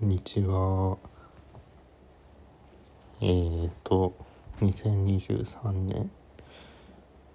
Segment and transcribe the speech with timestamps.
[0.00, 0.96] こんにちは。
[3.20, 4.14] えーと、
[4.62, 6.10] 2023年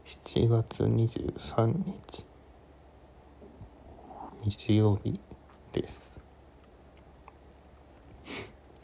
[0.03, 2.25] 7月23日、
[4.45, 5.19] 日曜日
[5.73, 6.19] です。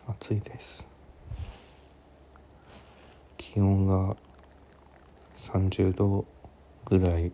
[0.08, 0.88] 暑いです。
[3.36, 4.16] 気温が
[5.38, 6.28] 30度
[6.86, 7.32] ぐらい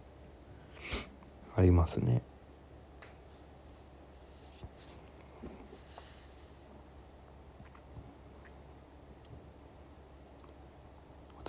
[1.57, 2.21] ありますね。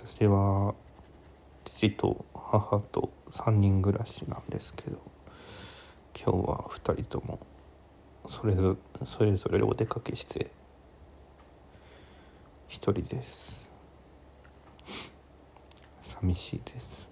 [0.05, 0.75] 私は
[1.65, 4.73] 父と母と3人暮らしなんです。
[4.73, 4.97] けど
[6.15, 7.39] 今日は2人とも
[8.25, 10.51] それぞそれぞれお出かけして
[12.69, 13.69] 1人です。
[16.01, 17.09] 寂しいです。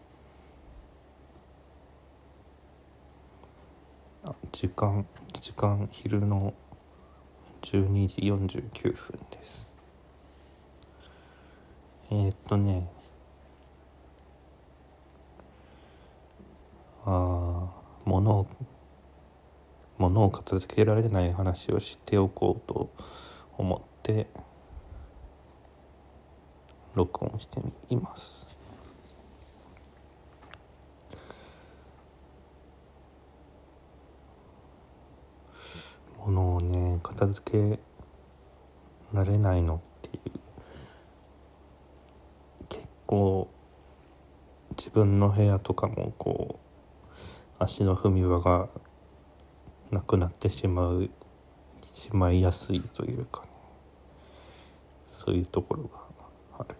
[4.23, 6.53] あ時間時間昼の
[7.63, 9.73] 12時49分です、
[12.47, 12.89] とね。
[17.05, 17.69] あ
[18.05, 18.47] 物を
[19.97, 22.89] 物を片付けられない話をしておこうと
[23.57, 24.27] 思って
[26.95, 28.47] 録音してみます。
[36.25, 37.79] 物をね片付け
[39.13, 40.46] られないのっていう。
[43.07, 43.47] 結構
[44.71, 47.13] 自分の部屋とかもこう
[47.57, 48.67] 足の踏み場が
[49.91, 51.09] なくなってしまう
[51.93, 53.49] しまいやすいというかね。
[55.07, 55.89] そういうところが
[56.59, 56.75] ある。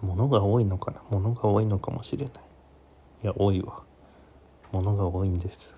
[0.00, 1.02] 物が多いのかな？
[1.10, 2.34] 物が多いのかもしれない。
[3.24, 3.82] いや多いわ。
[4.70, 5.74] 物が多いんです。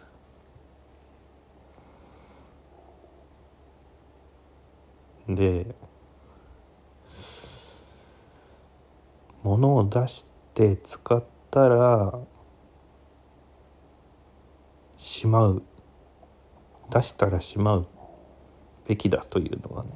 [5.27, 5.75] で
[9.45, 12.19] 物を出して使ったら
[14.97, 15.63] しまう。
[16.91, 17.87] 出したらしまう
[18.87, 19.91] べきだというのはね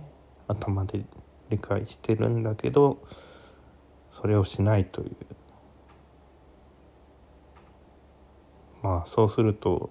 [0.49, 1.05] 頭で
[1.51, 2.99] 理解してるんだけど
[4.11, 5.17] それをしないという。
[8.83, 9.91] まあそうすると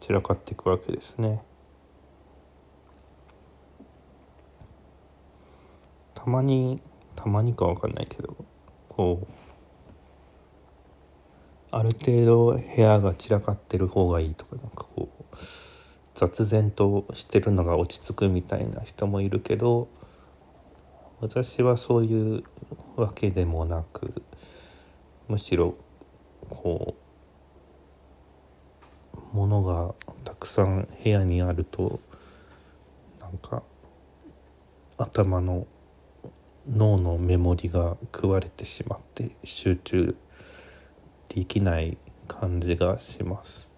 [0.00, 1.42] 散らかっていくわけですね。
[6.14, 6.80] たまに
[7.16, 8.36] たまにかわかんないけど
[8.88, 9.44] こう
[11.70, 15.36] ある程度部屋が散らかってる方がいいとかなんかこう
[16.14, 19.88] 雑然としてるのが落ち着くみたいな人もいるけど
[21.20, 22.44] 私はそういう
[22.96, 24.22] わけでもなく
[25.26, 25.74] むしろ
[26.48, 26.94] こ
[29.14, 31.98] う物がたくさん部屋にあると
[33.20, 33.62] なんか
[34.96, 35.66] 頭の
[36.68, 40.16] 脳のメモリが食われてしまって集中
[41.28, 43.68] できない感じがします。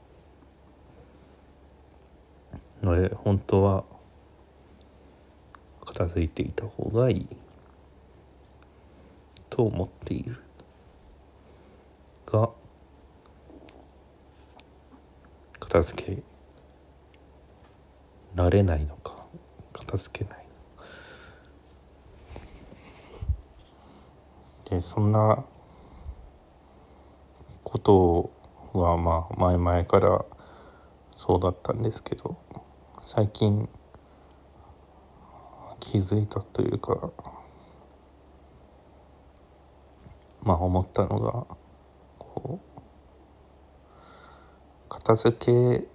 [2.82, 3.84] ので本当は
[5.84, 7.28] 片付いていた方がいい。
[9.50, 10.42] と思っている。
[12.26, 12.50] が
[15.58, 16.22] 片付け
[18.34, 19.24] られないのか
[19.72, 20.45] 片付けない。
[24.80, 25.44] そんな
[27.64, 28.30] こと
[28.72, 30.24] はまあ前々から
[31.12, 32.36] そうだったんですけど
[33.00, 33.68] 最近
[35.80, 37.10] 気づいたというか
[40.42, 41.46] まあ思ったのが
[42.18, 42.80] こう
[44.88, 45.36] 片付
[45.82, 45.86] け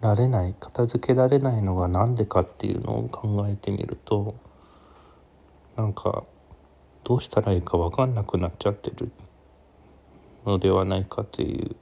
[0.00, 4.34] られない片付けられないのが何でかっていうのを考えてみると
[5.78, 6.24] なんか
[7.04, 9.12] どうしたらいいか分かんなくなっちゃってる
[10.44, 11.76] のではないかという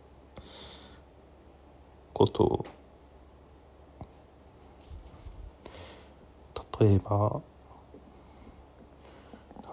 [2.12, 2.67] ことを
[6.79, 7.41] 例えば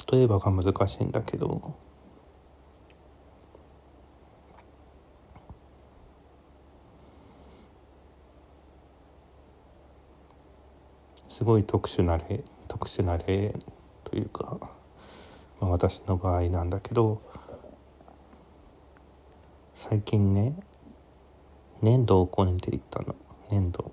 [0.09, 1.75] 例えばが難しいんだけど
[11.27, 13.53] すごい特殊な例特殊な例。
[14.13, 14.59] というか、
[15.59, 17.19] まあ、私の場合なんだけど
[19.73, 20.55] 最近ね
[21.81, 23.15] 粘土をこねていったの。
[23.49, 23.91] 粘土。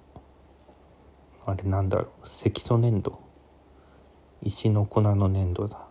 [1.46, 2.28] あれなんだろう。
[2.28, 3.18] 積素粘土。
[4.42, 5.88] 石の粉の粘土だ。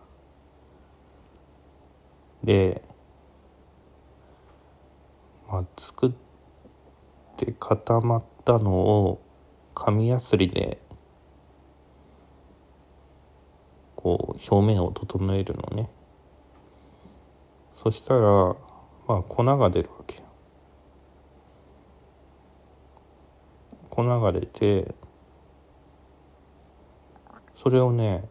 [2.44, 2.82] で
[5.48, 6.12] まあ作っ
[7.36, 9.20] て固まったのを
[9.74, 10.80] 紙やすりで
[14.02, 15.90] こう表面を整えるのね。
[17.74, 18.20] そしたら
[19.06, 20.22] まあ粉が出るわけ
[23.88, 24.94] 粉が出て
[27.54, 28.28] それをね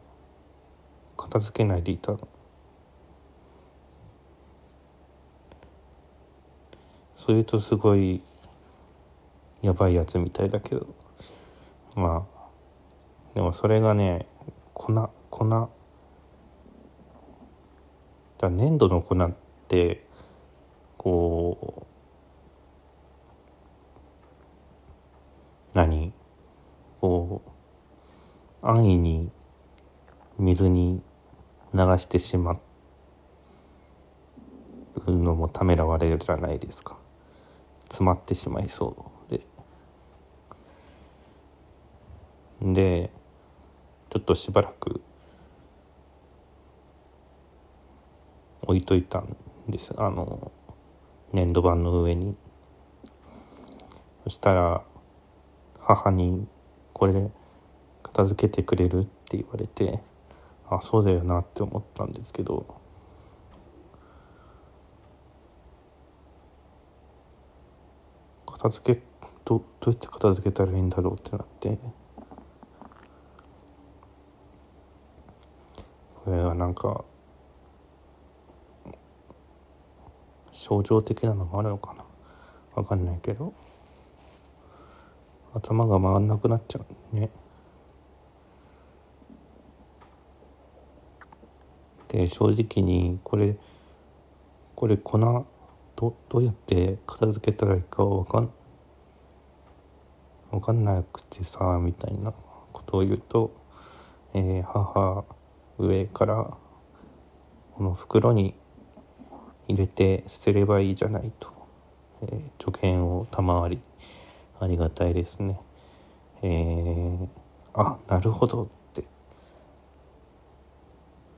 [1.17, 2.27] 片付けないでいたの。
[7.15, 8.23] それとすごい
[9.61, 10.87] やばいやつみたいだけど。
[11.95, 12.39] まあ
[13.35, 14.25] でもそれがね
[14.73, 14.93] 粉。
[15.29, 15.69] 粉。
[18.37, 19.33] だ粘土の粉っ
[19.67, 20.05] て
[20.97, 21.85] こ
[25.73, 26.13] う何？
[27.01, 27.41] こ
[28.63, 29.31] う安易に
[30.37, 31.01] 水に
[31.73, 32.59] 流してしま
[35.05, 36.97] うのもためらわれるじゃないですか。
[37.83, 39.41] 詰まってしまいそうで。
[42.61, 43.11] で
[44.09, 45.01] ちょっとしばらく
[48.69, 49.35] 置いといたん
[49.67, 49.95] です。
[49.97, 50.51] あの
[51.33, 52.35] 粘土板の上に。
[54.25, 54.83] そしたら
[55.79, 56.47] 母に
[56.93, 57.31] 「これ
[58.03, 60.03] 片付けてくれる?」って言われて
[60.69, 62.65] あそうだよなって思ったんですけど。
[68.45, 69.01] 片付け
[69.45, 71.79] どどうやって片付けたらいいんだろうってなって。
[76.23, 77.03] これはなんか
[80.59, 82.03] 症状的なのもあるのかな？
[82.75, 83.53] わかんないけど。
[85.53, 86.79] 頭が回んなくなっちゃ
[87.13, 87.29] うね。
[92.09, 93.55] で正直にこれ
[94.75, 95.17] これ粉
[95.95, 98.51] どどうやって片付けたらいいかわかん
[100.51, 102.33] わかんなくてさみたいな
[102.73, 103.51] ことを言うと、
[104.33, 105.23] えー、母
[105.77, 106.57] 上から
[107.75, 108.55] この袋に
[109.69, 111.53] 入れて捨てればいいじゃないと、
[112.23, 113.79] えー、助言を賜り
[114.59, 115.59] ありがたいですね。
[116.41, 117.27] えー、
[117.75, 119.03] あなるほどって。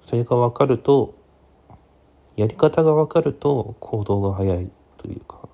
[0.01, 1.13] それが分かると
[2.37, 5.49] やり方が分かると行動が早いというか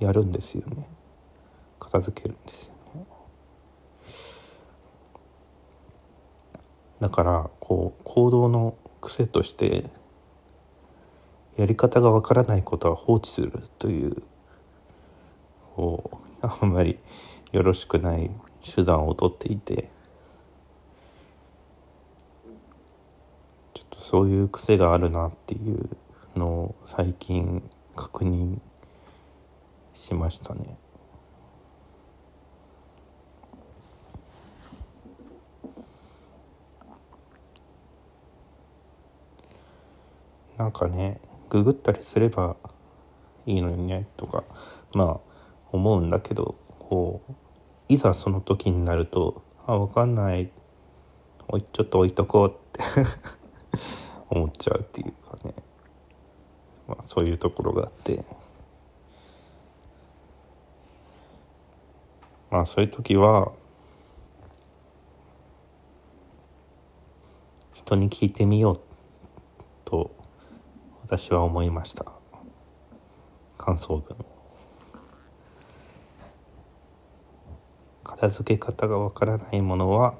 [0.00, 0.88] やるんですよね。
[1.78, 3.06] 片付けるんですよね。
[7.00, 9.90] だからこう行動の癖として
[11.60, 14.22] やり方が分からないことは放置するという
[15.76, 16.10] こ
[16.42, 16.98] うあんまり
[17.52, 18.30] よろしくない
[18.64, 19.90] 手段をとっていて
[23.74, 25.90] ちょっとそういう癖があるなっていう
[26.34, 27.62] のを最近
[27.94, 28.58] 確認
[29.92, 30.78] しましたね。
[40.56, 42.56] なんかねググったりすれば
[43.44, 44.44] いいのにねとか
[44.94, 45.20] まあ
[45.72, 47.32] 思うんだけどこう
[47.88, 50.50] いざその時になるとあ分かんない。
[51.48, 53.10] おいちょっと置いとこうって。
[54.30, 55.54] 思っちゃうっていうかね、
[56.86, 58.20] まあ、そういうところがあって。
[62.50, 63.52] まあそういう時は
[67.72, 68.80] 人に聞いてみよう
[69.84, 70.10] と
[71.12, 72.06] 私は思いました。
[73.58, 74.16] 感想文
[78.04, 80.14] 片付け方がわからないものは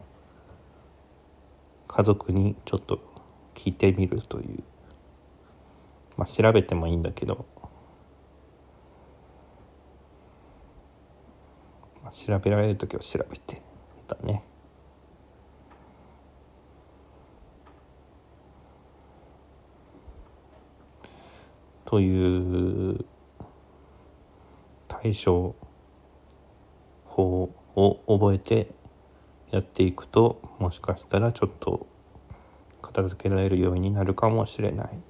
[1.87, 2.99] 家族にちょっと
[3.55, 4.65] 聞いてみるという。
[6.17, 7.47] まあ調べてもいいんだけど、
[12.11, 13.63] 調べられる時は調べて。
[14.09, 14.43] だね。
[21.91, 23.05] という
[24.87, 25.57] 対処
[27.05, 28.69] 法を覚えて
[29.51, 31.89] やっていくともしかしたらちょっと
[32.81, 35.03] 片付けられるようになるかもしれない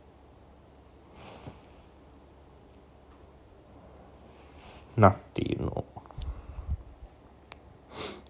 [4.97, 5.85] なっていうのを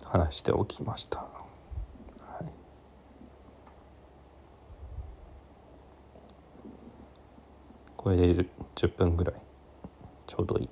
[0.02, 1.20] 話しておきました。
[1.20, 1.26] は
[2.42, 2.44] い、
[8.00, 9.34] これで10分ぐらい
[10.26, 10.68] ちょうどいい。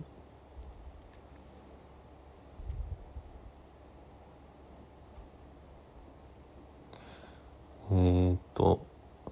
[7.90, 8.80] えー、っと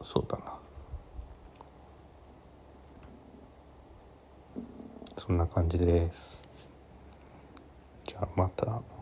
[0.02, 0.58] そうだな
[5.16, 6.42] そんな感じです
[8.04, 8.95] じゃあまた。